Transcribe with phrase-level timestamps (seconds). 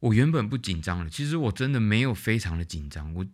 [0.00, 3.26] 我原本不紧张了，其实我真的没有非常的紧张，我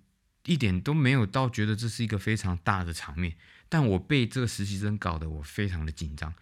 [0.44, 3.36] 一点都没有到觉得这是一个非常大的场面，
[3.68, 6.34] 但我被这个实习生搞得我非常的紧张。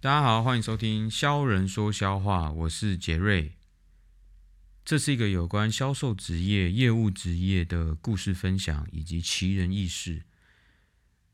[0.00, 3.52] 大家好，欢迎收听销人说销话，我是杰瑞。
[4.84, 10.24] 这是一个有关销售职业、业务职业的故事分享以及奇人异事。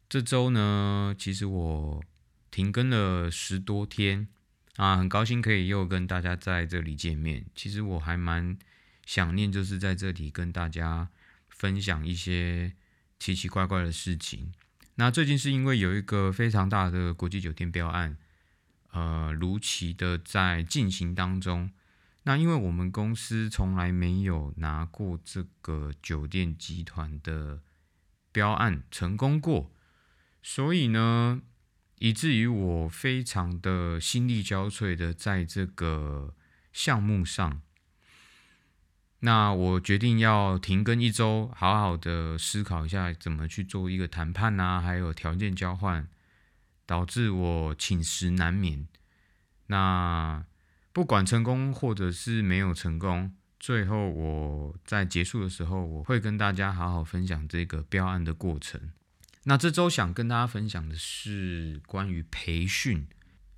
[0.08, 2.04] 这周呢，其实我
[2.52, 4.28] 停更了十多天
[4.76, 7.44] 啊，很高兴可以又跟大家在这里见面。
[7.54, 8.56] 其实我还蛮
[9.04, 11.08] 想念，就是在这里跟大家
[11.48, 12.72] 分享一些
[13.18, 14.52] 奇奇怪怪的事情。
[14.94, 18.16] 那最近是因为有一个非常大的国际酒店标案，
[18.92, 21.70] 呃，如期的在进行当中。
[22.24, 27.60] 那因为我们公司从来没有拿过这个酒店集团的
[28.30, 29.72] 标案成功过，
[30.42, 31.40] 所以呢，
[32.00, 36.34] 以至于我非常的心力交瘁的在这个
[36.72, 37.62] 项目上。
[39.20, 46.08] 那我决定要停更一周，好好的思考一下怎么去做一个谈判啊，还有条件交换，
[46.84, 48.88] 导致我寝食难眠。
[49.68, 50.44] 那。
[50.92, 58.90] 不管成功或者是没有成功，最后我在结束的时候，我会跟大家好好分享这个标案的过程。
[59.44, 63.06] 那这周想跟大家分享的是关于培训。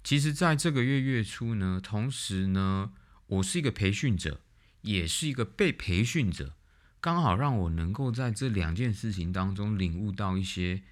[0.04, 2.92] 其实，在这个月月初呢，同时呢，
[3.26, 4.40] 我是一个培训者，
[4.82, 6.54] 也是一个被培训者，
[7.00, 10.82] 刚好让我能够在这两件事情当中领悟到一些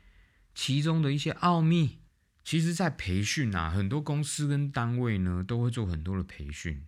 [0.54, 1.98] 其中的一些奥秘。
[2.42, 6.84] 其实，在培训啊，很多公司跟单位呢，都会做很多的培训，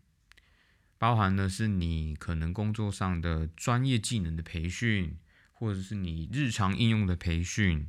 [0.99, 5.19] 包含的是你可能工作上的专业技能的培训，
[5.63, 7.87] 或者是你日常应用的培训，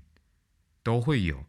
[0.84, 1.48] 都会有。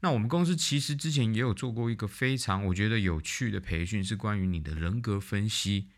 [0.00, 5.88] 那我们公司其实之前也有做过一个非常我觉得有趣的培训，是关于你的人格分析，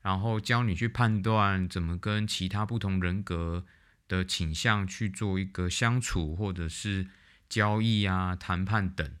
[0.00, 3.64] 然后教你去判断怎么跟其他不同人格
[4.08, 7.06] 的倾向去做一个相处，或者是。
[7.52, 9.14] 交易啊，谈判等，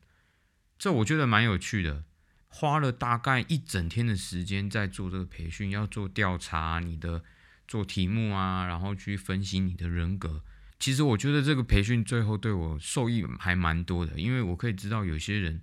[0.78, 2.04] 这我觉得蛮有趣的。
[2.48, 7.24] 花了大概一整天的时间在做这个培训，要做调查，你的
[7.72, 10.42] 做题目啊，然后去分析你的人格。
[10.78, 15.58] 其实我觉得这个培训最后对我受益还蛮多的，因为我可以知道有些人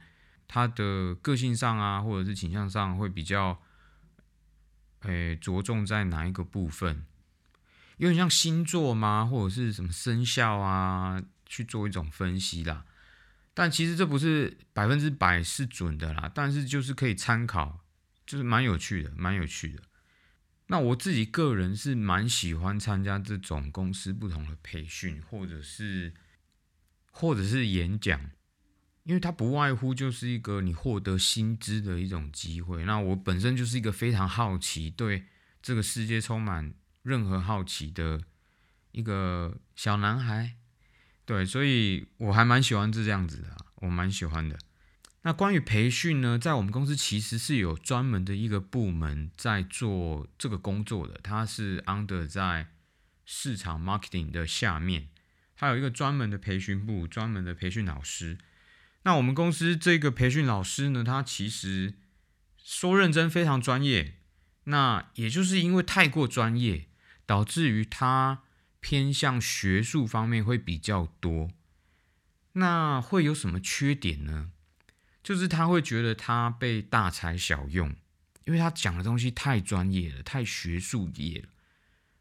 [0.47, 3.61] 他的个性上啊，或者是倾向上会比较，
[5.01, 7.05] 诶着重在哪一个部分，
[7.97, 11.21] 有点像星座吗，或者是什么生肖啊？
[11.45, 12.85] 去做一种分析啦，
[13.53, 17.85] 但其实这不是百分之百是准的啦，但是就是可以参考，
[18.25, 19.83] 就是蛮有趣的，蛮有趣的。
[20.71, 26.13] 那我自己个人是蛮喜欢参加这种公司不同的培训，或者是
[27.09, 28.21] 或者是演讲，
[29.03, 32.85] 因为它不外乎就是一个你获得薪资的一种机会。
[32.85, 35.25] 那我本身就是一个非常好奇，对
[35.59, 38.21] 这个世界充满任何好奇的
[38.91, 40.55] 一个小男孩。
[41.25, 44.55] 对，所以我还蛮喜欢这样子的，我蛮喜欢的。
[45.23, 52.67] 那关于培训呢，在我们公司其实是有专门的一个部门在做这个工作的，它是 under 在
[53.25, 55.09] 市场 marketing 的下面，
[55.55, 58.37] 它有一个专门的培训部，专门的培训老师。
[59.03, 61.95] 那我们公司这个培训老师呢，他其实
[62.57, 64.15] 说认真非常专业，
[64.65, 66.87] 那也就是因为太过专业，
[67.25, 68.43] 导致于他。
[68.81, 71.51] 偏向学术方面会比较多，
[72.53, 74.51] 那会有什么缺点呢？
[75.29, 77.95] 就是他会觉得他被大材小用，
[78.45, 81.49] 因为他讲的东西太专业了，太学术业了，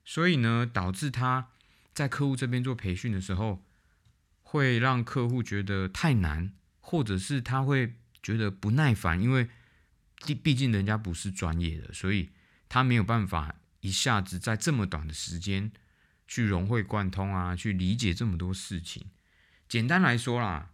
[0.04, 1.48] 所以呢，导致他
[1.94, 3.64] 在客户这边做培训的时候，
[4.42, 9.48] 会让客户觉得太难，或者是他会觉得不耐烦，因为
[10.26, 12.28] 毕毕竟人家不是专业的，所以
[12.68, 15.72] 他没有办法一下子在这么短的时间。
[16.26, 19.06] 去融会贯通啊，去理解这么多事情。
[19.66, 20.72] 简单来说啦，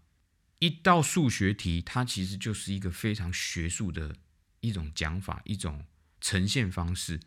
[0.59, 4.17] 一道数学题，它其实就是一个非常学术的
[4.61, 5.85] 一种讲法，一种
[6.21, 7.21] 呈现方式。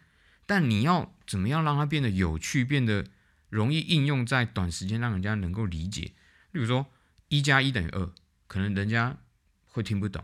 [0.46, 3.06] 但你要怎么样让它变得有趣，变得
[3.50, 6.14] 容易应用在短时间，让人家能够理解？
[6.52, 6.88] 例如说，
[7.28, 8.10] 一加一等于二，
[8.48, 9.18] 可能人家
[9.66, 10.24] 会听不懂。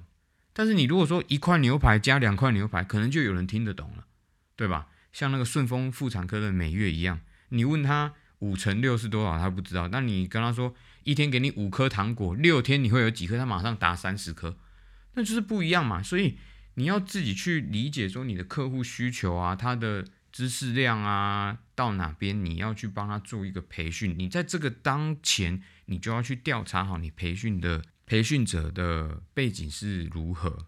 [0.53, 4.05] 但是你如果说一块牛排加两块牛排，可能就有人听得懂了，
[4.55, 4.87] 对吧？
[5.11, 7.19] 像那个顺丰妇产科的美月一样。
[7.49, 9.87] 你问他五乘六是多少，他不知道。
[9.89, 10.73] 那你跟他说
[11.03, 13.37] 一天给你五颗糖果，六天你会有几颗？
[13.37, 14.57] 他马上答三十颗，
[15.13, 16.01] 那就是不一样嘛。
[16.01, 16.37] 所以
[16.75, 24.15] 你要自己去理解说你的客户需求啊，他的知识量啊到哪边，你要去帮他做一个培训。
[24.17, 30.67] 你在这个当前，你就要去调查好你培训的培训者的背景是如何。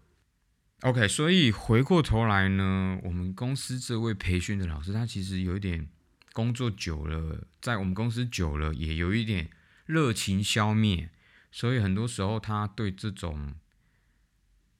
[0.82, 5.88] OK，所以回过头来呢，我们公司这位培训的老师，他其实有一点
[6.32, 9.48] 工作久了，在我们公司久了，也有一点
[9.86, 11.10] 热情消灭，
[11.50, 13.54] 所以很多时候他对这种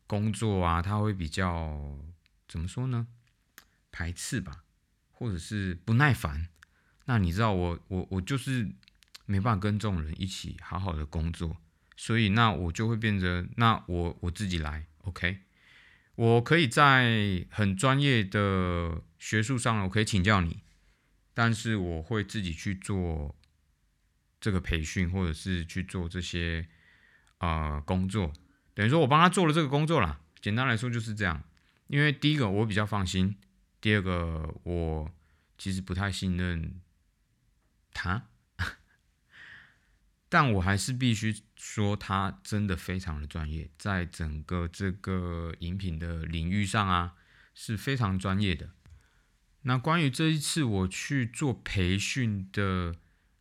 [0.06, 1.98] 工作啊，他会比较
[2.46, 3.06] 怎么说呢？
[3.90, 4.64] 排斥吧，
[5.10, 6.48] 或者是不耐烦。
[7.06, 8.68] 那你知道我我我就是
[9.24, 11.56] 没办法跟这种人一起好好的工作，
[11.96, 15.42] 所以那我就会变成那我我自己来，OK。
[16.16, 20.62] 我可以在很专业的学术上，我可以请教你，
[21.34, 23.36] 但是我会自己去做
[24.46, 26.68] 这个培训，或者是去做这些
[27.38, 28.32] 啊工作，
[28.74, 30.20] 等于说我帮他做了这个工作啦。
[30.40, 31.42] 简单来说就是这样，
[31.88, 33.36] 因为第一个我比较放心，
[33.80, 35.10] 第二个我
[35.58, 36.80] 其实不太信任
[37.92, 38.28] 他。
[40.28, 47.16] 但我还是必须说，他真的非常的专业，在整个这个饮品的领域上啊，
[47.52, 48.70] 是非常专业的。
[49.62, 52.94] 那关于这一次我去做培训的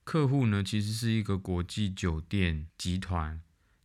[0.05, 3.41] 客户呢，其实是一个国际酒店集团，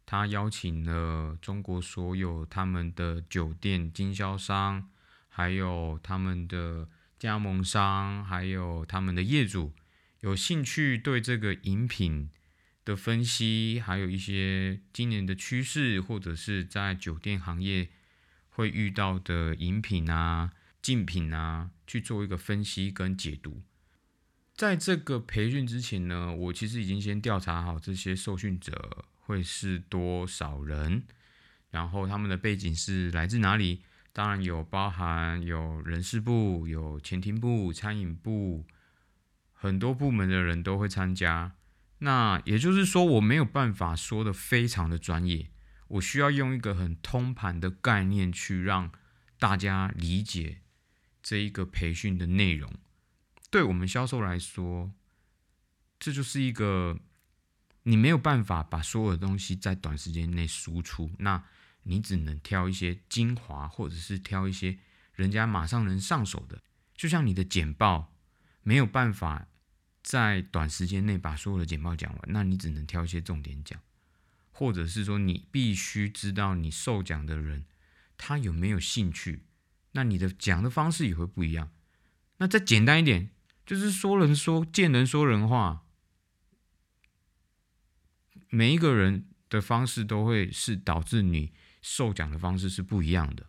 [0.06, 4.88] 他邀请了中国所有他们的酒店经销商，
[5.28, 6.88] 还有他们的
[7.19, 9.72] 加盟商，还有他们的业主，
[10.20, 12.31] 有兴趣对这个饮品。
[12.82, 17.90] 的分析，还有一些今年的趋势，或者是在酒店行业
[18.49, 20.50] 会遇到的饮品啊、
[20.81, 23.62] 竞品啊，去做一个分析跟解读。
[24.61, 31.05] 在这个培训之前呢，我其实已经先调查好这些受训者会是多少人，
[31.71, 33.81] 然后他们的背景是来自哪里。
[34.12, 38.67] 当然有包含有人事部、有前厅部、餐饮部，
[39.55, 41.55] 很多部门的人都会参加。
[42.01, 45.49] 那也就是说，我没有办法说的非常的专业，
[45.89, 48.93] 我需要用一个很通盘的概念去让
[49.39, 50.59] 大家理解
[51.23, 52.71] 这一个培训的内容。
[53.50, 54.91] 对我们销售来说，
[55.99, 56.99] 这就是一个
[57.82, 61.44] 你没有办法把所有的东西在短时间内输出，那
[61.82, 64.79] 你只能挑一些精华，或者是挑一些
[65.14, 66.62] 人家马上能上手的，
[66.94, 68.14] 就像你的简报
[68.62, 69.47] 没有办法。
[70.03, 73.79] 在短时间内把所有的简报讲完，那你只能挑一些重点讲，
[74.50, 77.67] 或者是说你必须知道你受讲的人
[78.17, 79.43] 他有没有兴趣，
[79.93, 81.70] 那你的讲的方式也会不一样。
[82.38, 83.29] 那再简单一点，
[83.70, 85.84] 就是说人说见人说人话，
[88.49, 93.46] 每一个人的方式都会是导致你受奖的方式是不一样的。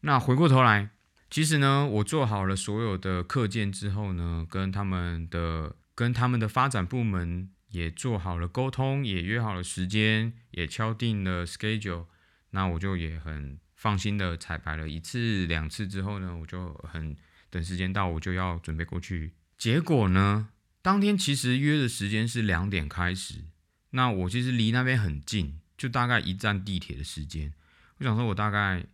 [0.00, 0.90] 那回过头来。
[1.30, 12.04] 其实呢，我做好了所有的课件之后呢，跟他们的跟他们的发展部门也做好了沟通，也约好了时间，也敲定了 schedule。
[12.50, 17.16] 那我就也很放心的彩排了一次、两次之后呢，我就很
[17.56, 19.32] 等时间到，我就要准备过去。
[19.58, 20.50] 结果呢，
[20.82, 23.46] 当天其实约的时间是两点开始，
[23.90, 27.52] 那我其实离那边很近，就大概一站地铁的时间。
[27.98, 28.84] 我想说，我大概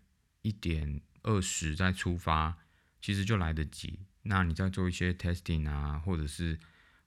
[0.42, 1.00] 一点。
[1.24, 2.56] 二十再出发，
[3.00, 4.00] 其实就来得及。
[4.22, 6.58] 那你再做一些 testing 啊，或者是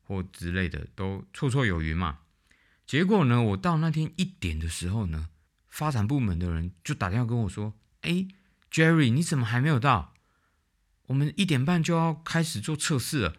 [0.04, 2.20] 或之类的，都绰绰有余嘛。
[2.88, 5.28] 结果呢，我到那天一点的时候呢，
[5.68, 7.74] 发展部门的人就打电话跟我说
[8.08, 8.26] ：“哎
[8.72, 10.14] ，Jerry，你怎么还没有到？
[11.08, 13.36] 我们一点半就要开始做测试了。”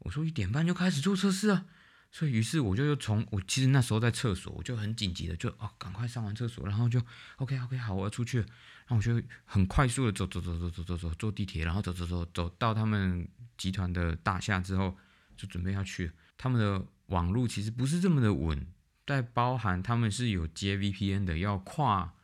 [0.00, 1.66] 我说：“一点半就开始做测试啊？”
[2.10, 7.02] 所以，于是我就又从我其实那时候在厕所，我就很紧急的就哦，赶快上完厕所，然后就
[7.36, 8.38] OK OK 好，我要出去。
[8.38, 8.46] 然
[8.88, 14.96] 后我就很快速的走走走走走走走坐地铁，然后走走走走到他们集团的大厦之后，
[15.36, 16.10] 就准备要去。
[16.38, 18.66] 他们的网络其实不是这么的稳，
[19.06, 22.14] 在包含他们是有接 VPN 的，要跨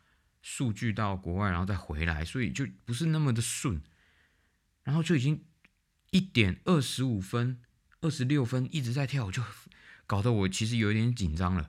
[0.40, 3.82] 数据到国外然后再回来，所以就不是那么的顺。
[4.84, 5.44] 然后就已经
[6.10, 7.60] 一点二十五分、
[8.00, 9.42] 二十六分一直在跳，就
[10.06, 11.62] 搞得我其实有一点紧张了。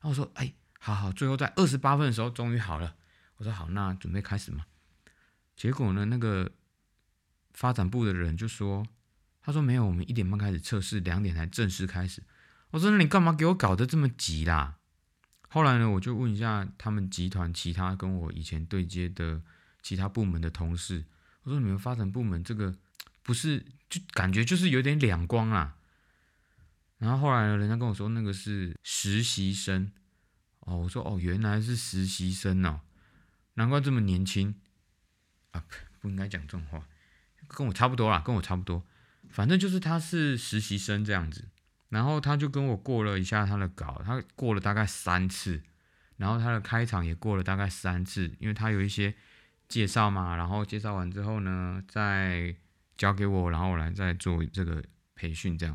[0.00, 2.96] 然后我说：“哎，好好。”最后在二十八分的时候终于好了。
[3.36, 4.64] 我说好，那准备开始嘛。
[5.56, 6.52] 结果呢，那个
[7.52, 8.86] 发展部的人就说
[9.42, 12.22] ：“他说没有，我们一点半开始测试，两点才正式开始。”
[12.70, 14.76] 我说：“那你干嘛给我搞得这么急啦？”
[15.48, 19.42] 后来呢，我就问一下他们集团其他跟我以前对接的
[19.82, 21.04] 其他部门的同事，
[21.42, 22.76] 我说：“你们发展部门这个
[23.22, 25.76] 不是就感觉就是有点两光啊？”
[26.98, 29.90] 然后后来呢，人家跟我说那个是实习生。
[30.60, 32.80] 哦，我说：“哦，原来是实习生哦。”
[33.54, 34.54] 难怪这么年轻
[35.52, 35.64] 啊！
[36.00, 36.86] 不应该讲这种话，
[37.48, 38.84] 跟我差不多啦，跟我差不多。
[39.28, 41.48] 反正就是他是实习生这样子，
[41.88, 45.62] 然后他就跟我过了一下他的稿，他过了大概三次，
[46.16, 49.14] 然后他的开场也过了大概三次，因为他有一些
[49.70, 52.54] 介绍嘛，然后介绍完之后呢，再
[52.98, 54.84] 交给我，然后我来再做这个
[55.14, 55.74] 培训这样。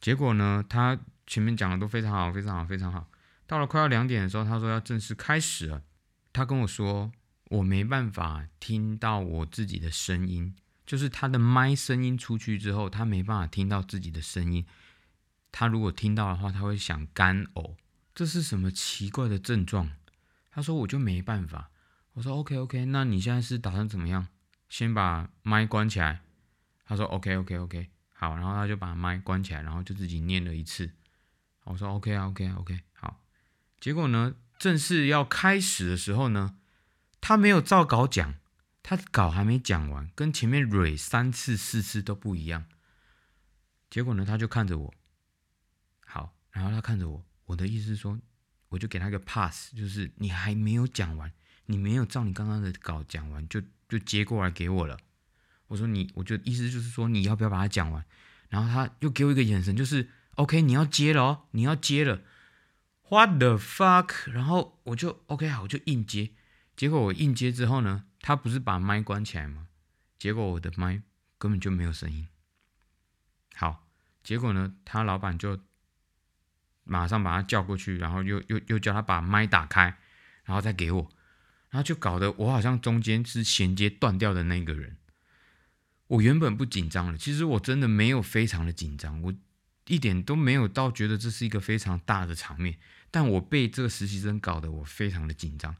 [0.00, 3.08] 结果呢，他前面讲的都非常好，非常好，非常好。
[3.46, 5.82] 到了快要两点的时候，他说要正式开始了。
[6.32, 7.12] 他跟我说，
[7.50, 14.66] 我没办法听到我自己的声音，就是他的麦声音出去之后，他没办法听到自己的声音。
[15.52, 17.76] 他如果听到的话，他会想干呕。
[18.12, 19.92] 这是什么奇怪的症状？
[20.50, 21.70] 他说我就没办法。
[22.16, 24.26] 我说 OK OK，那你现在是打算怎么样？
[24.70, 26.22] 先把麦关起来。
[26.86, 30.92] 他说 OK OK OK，好，然后他就把麦关起来，然后就自己念了一次。
[31.64, 33.22] 我说 OK 啊 OK OK，好。
[33.78, 34.34] 结果呢？
[34.58, 36.56] 正式要开始的时候呢，
[37.20, 38.36] 他没有照稿讲，
[38.82, 42.64] 他稿还没讲完，跟前面蕊三次四次都不一样。
[43.90, 44.94] 结果呢，他就看着我，
[46.06, 48.18] 好，然后他看着我，我的意思是说，
[48.70, 51.30] 我就给他一个 pass，就是你还没有讲完，
[51.66, 54.98] 你没有照你刚刚的稿讲完，就就接过来给我了。
[55.68, 58.04] 我说你，我就意思就是说，你要不要把它讲完？
[58.48, 62.22] 然后他又给我一个眼神，就是 OK，你要接了哦，你要接了。
[63.08, 64.30] What the fuck？
[64.30, 66.30] 然后我就 OK 好，我就硬接。
[66.76, 69.68] 结果我硬接之后呢，他不是把麦关起来吗？
[70.18, 71.02] 结果我的麦
[71.38, 72.28] 根本就没有声音。
[73.54, 73.86] 好，
[74.22, 75.58] 结果呢，他老板就
[76.84, 79.98] 马上把他叫过去，然后又又又叫他把麦打开，
[80.44, 81.10] 然后再给我，
[81.76, 84.96] 然后就搞得我好像中间是衔接断掉的那个人。
[86.06, 89.34] 我原本不紧张了，其实我真的没有非常的紧张，我
[89.86, 92.78] 一点都没有到觉得这是一个非常大的场面。
[93.10, 95.76] 但我被这个实习生搞得我非常的紧张，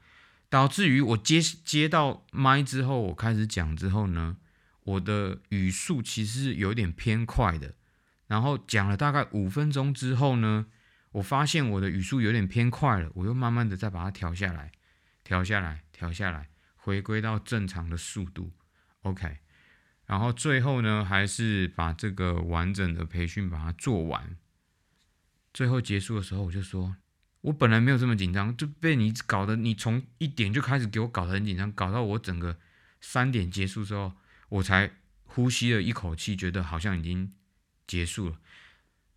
[0.50, 4.36] 导致于我接接到麦之后，我开始讲之后呢，
[4.82, 7.72] 我的语速其实有点偏快的。
[8.26, 10.66] 然后讲了大概五分钟之后呢，
[11.12, 14.72] 我发现我的语速有点偏快了，我又慢慢的再把它调下来，
[15.26, 18.52] 调下来，调下来，回归到正常的速度。
[19.02, 19.38] OK，
[20.06, 24.36] 然后最后呢，还是把这个完整的培训把它做完。
[25.52, 26.94] 最后结束的时候，我就说。
[27.42, 32.58] 我本来没有这么紧张，就被你搞得，你从一点就开始给我搞得很紧张，搞到我整个
[33.00, 34.12] 三点结束之后，
[34.48, 34.92] 我才
[35.24, 37.32] 呼吸了一口气，觉得好像已经
[37.86, 38.38] 结束了。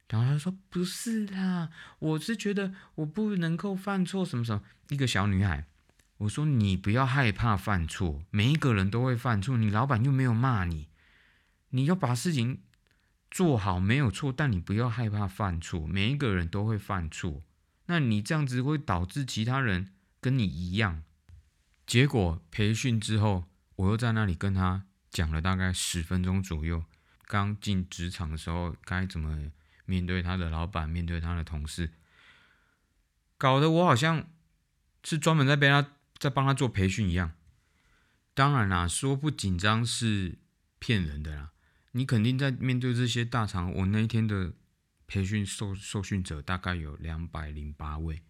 [0.09, 5.65] 然后他说：“不是啦，我是觉得我不能够犯错，什么什么。”一个小女孩，
[6.19, 10.87] 我说：“你不要害怕犯错，每一个人都会犯错，你老板又没有骂你，
[11.69, 12.61] 你要把事情
[13.31, 17.43] 做好，没有错，但你不要害怕犯错，每一个人都会犯错。”
[17.87, 21.03] 那你这样子会导致其他人跟你一样，
[21.87, 23.45] 结果培训之后，
[23.77, 26.83] 我又在那里跟他讲了大概十分钟左右，
[27.25, 29.49] 刚进职场的时候该怎么
[29.85, 31.91] 面对他的老板，面对他的同事，
[33.37, 34.27] 搞得我好像
[35.03, 37.31] 是专门在被他在帮他做培训一样。
[38.33, 40.37] 当然啦，说不紧张是
[40.77, 41.51] 骗人的啦，
[41.93, 44.53] 你肯定在面对这些大厂，我那一天的。
[45.11, 48.21] 培训受受训者大概有两百零八位，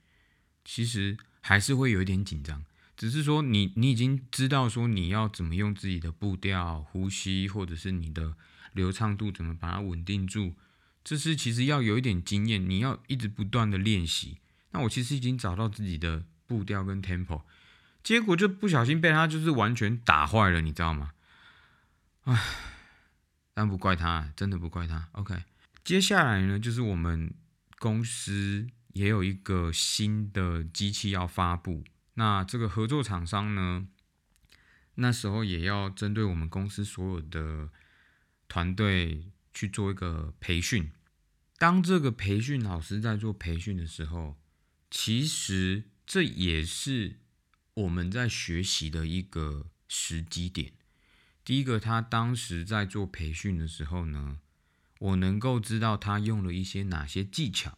[0.64, 2.64] 其实还是会有一点紧张，
[2.96, 8.34] 只是说你你已经知道说你要怎么用自己的步调、呼吸，或者是你的
[8.72, 10.56] 流畅度怎么把它稳定住，
[11.04, 14.38] 这是其实要有一点经验，你要一直不断的练习。
[14.72, 17.42] 那我其实已经找到自己的步调跟 tempo，
[18.04, 21.12] 结果就不小心被他就是完全打坏了，你知道吗？
[22.24, 22.40] 唉，
[23.54, 25.10] 但不怪他，真的不怪他。
[25.14, 25.44] OK。
[25.84, 27.34] 接下来呢，就是我们
[27.80, 31.84] 公司也有一个新的机器要发布。
[32.16, 33.88] 那这个合作厂商呢，
[34.96, 37.70] 那时候也要针对我们公司所有的
[38.48, 40.92] 团队去做一个培训。
[41.58, 44.38] 当这个培训老师在做培训的时候，
[44.92, 47.20] 其实这也是
[47.80, 50.74] 我们在学习的一个时机点。
[51.46, 54.40] 第一个，他当时在做培训的时候呢。
[55.00, 57.78] 我能够知道他用了一些哪些技巧，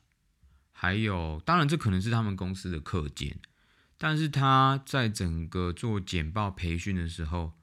[0.72, 3.40] 还有，当然这可能是他们公司的课件，
[3.96, 7.54] 但是他在整个做简报培训的时候，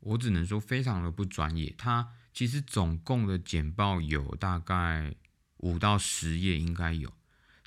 [0.00, 1.74] 我只能说非常的不专业。
[1.78, 5.14] 他其实总共的简报有大概
[5.56, 7.10] 五到十页应该有，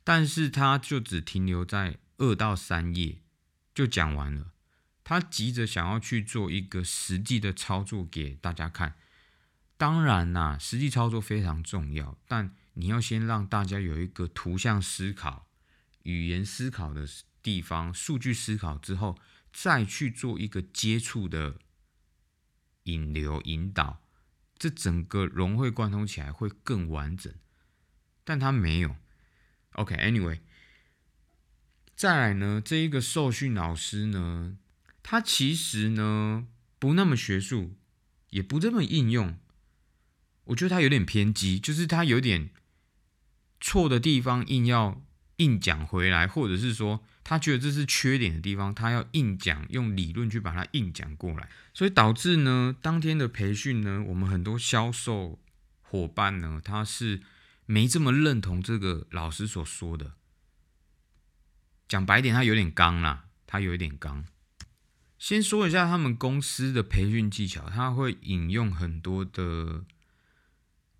[0.04, 3.24] 但是他就只停留在二到三页
[3.77, 4.53] 就讲完了。
[5.03, 8.96] 他急着想要去做一个实际的操作给大家看。
[9.77, 15.48] 当然啦，实际操作非常重要，但你要先让大家有一个图像思考、
[16.01, 17.07] 语言思考的
[17.43, 19.19] 地方，数据思考之后，
[19.53, 21.60] 再去做一个接触的
[22.86, 24.01] 引流引导，
[24.57, 27.31] 这整个融会贯通起来会更完整。
[28.24, 28.96] 但他没有。
[29.74, 30.39] OK，Anyway，
[31.98, 34.56] 再来呢，这一个受训老师呢，
[35.01, 36.46] 他其实呢
[36.77, 37.74] 不那么学术，
[38.30, 39.36] 也不这么应用。
[40.44, 42.51] 我觉得他有点偏激，就是他有点
[43.60, 45.01] 错的地方硬要
[45.38, 55.39] 硬讲回来，或者是说他觉得这是缺点的地方，他要硬讲，用理论去把它硬讲过来，所以导致呢，当天的培训呢，我们很多销售
[55.82, 57.22] 伙伴呢，他是
[57.66, 60.13] 没这么认同这个老师所说的。
[61.88, 64.25] 讲白点，他有点刚啦，他有一点刚。
[65.17, 69.84] 先说一下他们公司的培训技巧，他会引用很多的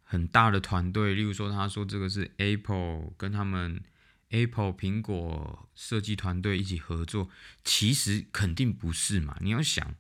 [0.04, 3.84] 很大的团队，例如说，他说这个是 Apple 跟他们
[4.30, 7.30] Apple 苹果设计团队一起合作，
[7.64, 9.38] 其实肯定不是嘛。
[9.42, 9.94] 你要想，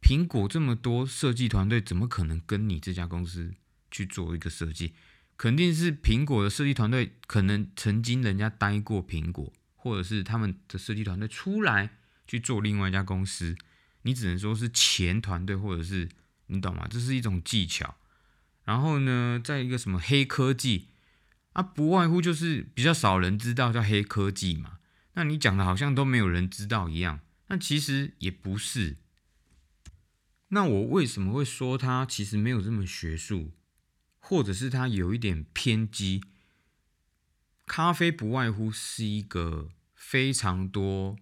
[0.00, 3.54] 苹果这么多设计团队，怎么可能跟你这家公司
[3.90, 4.94] 去做一个设计？
[5.36, 9.52] 肯定是苹果的设计团队，可能曾经人家待过苹果。
[9.80, 11.88] 或者是他们的设计团队出来
[12.26, 13.56] 去做另外一家公司，
[14.02, 16.08] 你只能说是前团队，或者是
[16.48, 16.86] 你懂吗？
[16.90, 17.96] 这是一种技巧。
[18.64, 20.88] 然后呢，在一个什么黑科技
[21.52, 24.78] 啊，不外乎就是比较少人知道叫黑科技嘛。
[25.14, 28.98] 那你讲的好像都没有人知道一样，那其实也不是。
[30.48, 33.52] 那我为什么会说它其实没有这么学术，
[34.18, 36.22] 或者是它有一点偏激？
[37.68, 41.16] 咖啡不外乎是一个非常多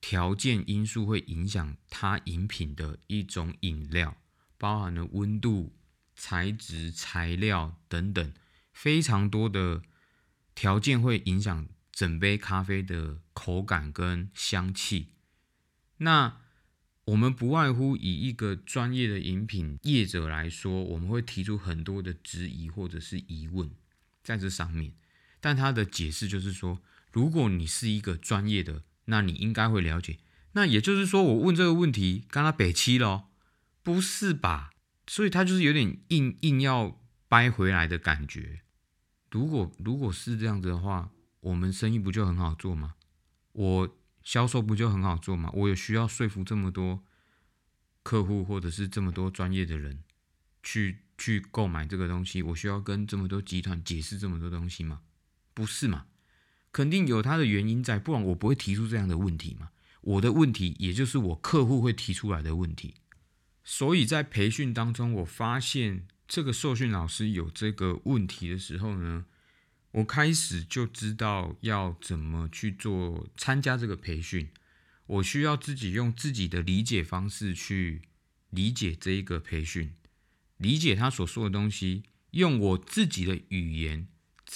[0.00, 4.18] 条件因素会影响它饮品的一种饮料，
[4.58, 5.74] 包含了温度、
[6.14, 8.32] 材质、材料等等，
[8.72, 9.82] 非常多的
[10.54, 15.08] 条件会影响整杯咖啡的口感跟香气。
[15.96, 16.42] 那
[17.06, 23.70] 我们不外乎以一个专业的饮品业者来说，我们会提出很多的质疑或者是疑问
[24.22, 24.92] 在这上面。
[25.40, 26.80] 但他的解释就是说，
[27.12, 30.18] 如果你是一个专业的，那你应该会了解。
[30.52, 33.28] 那也就是说，我问这个问题，刚他北七咯，
[33.82, 34.70] 不是吧？
[35.06, 38.62] 所以他就是有点硬硬要掰回来的感觉。
[39.30, 42.94] 如果如果是这样子的话，我们生意不就很好做吗？
[43.52, 45.50] 我销售不就很好做吗？
[45.52, 47.04] 我有需要说服这么多
[48.02, 50.02] 客户，或者是这么多专业的人
[50.62, 55.02] 去去购买这个东西，我需要跟这么多集团解释这么多东西吗？
[55.56, 56.04] 不是嘛？
[56.70, 59.70] 肯定有它的原因在，不然我不会提出这样的问题嘛。
[60.02, 62.96] 我的问题，也就是我客户会提出来的问题。
[63.64, 69.24] 所以在培训当中，我发现这个受训老师有这个问题的时候呢，
[69.92, 74.50] 我开始就知道要怎么去做参加这个培训。
[75.06, 78.02] 我需要自己用自己的理解方式去
[78.50, 79.94] 理解这一个培训，
[80.58, 84.06] 理解他所说的东西，用我自己的语言。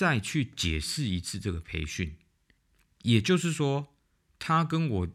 [0.01, 2.17] 再去解释一次这个培训，
[3.03, 3.93] 也就是说，
[4.39, 5.09] 他跟我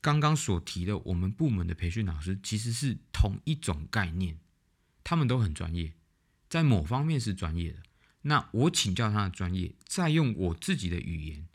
[0.00, 4.40] 刚刚所提的我们部门的培训老师其实是同一种概念，
[5.04, 5.92] 他们都很专业，
[6.48, 7.84] 在某方面是专业的。
[8.22, 11.46] 那我请教他的专业，再用我自己的语言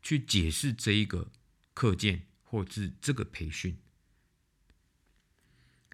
[0.00, 1.30] 去解释这一个
[1.74, 3.76] 课件或是这个培训，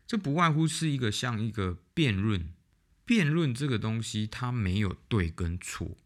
[0.06, 2.54] 这不外乎是一个像一个辩论。
[3.04, 5.98] 辩论这个东西，它没有对跟错，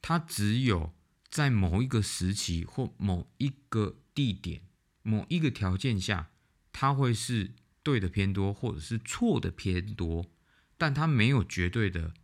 [0.00, 0.94] 它只有
[1.30, 4.62] 在某一个时期或某一个地点、
[5.02, 6.30] 某一个条件下，
[6.72, 10.30] 它会是对的偏多，或者是错的偏多，
[10.76, 12.14] 但它没有绝对的。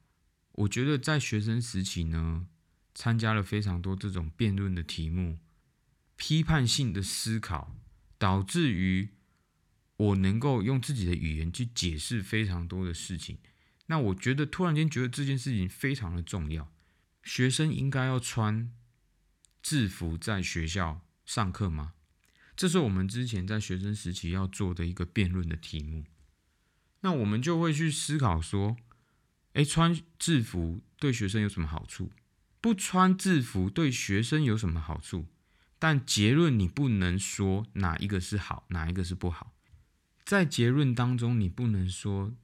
[0.53, 2.47] 我觉得在学生时期呢，
[2.95, 5.39] 参加了非常多这种辩论的题目，
[6.17, 7.77] 批判性的思考，
[8.19, 9.09] 导致于
[9.97, 13.39] 我能够用自己的语言去解释非常多的事情。
[13.87, 16.73] 那我觉得突然间觉得这件事情非常的重要，
[17.25, 18.71] 学生应该要穿
[19.63, 21.95] 制服在学校上课吗？
[22.55, 26.05] 这是我们之前在学生时期要做的一个辩论的题目。
[27.01, 28.77] 那我们就会去思考说，
[29.55, 32.13] 哎，穿制服对学生有什么好处？
[32.61, 35.27] 不穿制服对学生有什么好处？
[35.79, 39.55] 但结论你不能说哪一个是好，哪一个是不好。
[40.25, 42.35] 在结论当中，你不能说。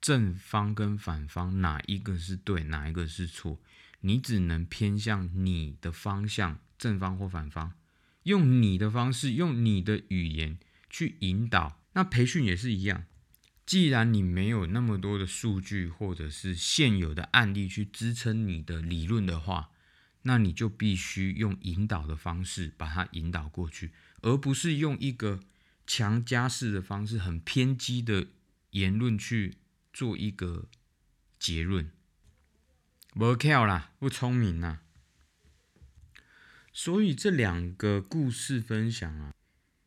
[0.00, 3.58] 正方跟反方哪一个是对，哪一个是错？
[4.00, 7.72] 你只能偏向你的方向，正方或反方，
[8.22, 10.58] 用你的方式，用你的语言
[10.88, 11.80] 去引导。
[11.92, 13.04] 那培训也是一样，
[13.64, 19.70] 既然你没有那么多的数据或者是现有的案例去支撑你的理论的话，
[20.22, 25.40] 那你就必须用引导的方式把它引导过去，而不是用一个
[25.86, 28.28] 强加式的方式，很偏激的
[28.70, 29.58] 言论去。
[29.90, 30.68] 做一个
[31.40, 31.90] 结论，
[33.18, 34.80] 不巧啦，不聪明啦。
[36.72, 39.34] 所以这两个故事分享啊，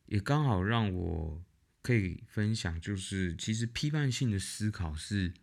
[0.07, 1.41] 也刚好让我
[1.81, 5.33] 可以分享，就是其实批判性的思考是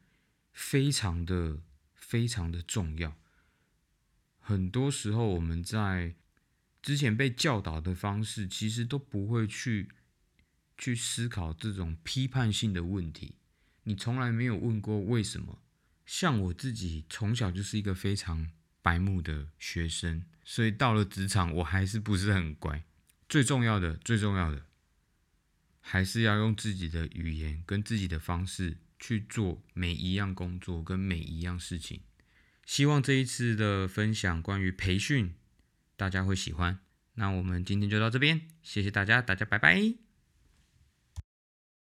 [0.53, 1.63] 非常的、
[1.95, 3.17] 非常的重要。
[4.39, 6.15] 很多时候我们在
[6.83, 9.89] 之前被教导的方式，其实都不会去
[10.77, 13.37] 去思考这种批判性的问题。
[13.85, 15.63] 你从来没有问过为什么？
[16.09, 18.49] 像我自己从小就是一个非常
[18.81, 22.83] 白目的学生，所以到了职场我还是不是很乖。
[23.29, 24.65] 最重要的，最重要的，
[25.83, 32.01] 还是要用自己的语言跟自己的方式去做每一样工作跟每一样事情。
[32.65, 35.35] 希望这一次的分享关于培训，
[35.95, 36.79] 大家会喜欢。
[37.17, 40.08] 那我们今天就到这边，谢谢大家，大家拜拜。